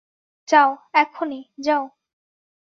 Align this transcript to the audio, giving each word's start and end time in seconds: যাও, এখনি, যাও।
যাও, 0.47 0.69
এখনি, 0.93 1.39
যাও। 1.59 1.83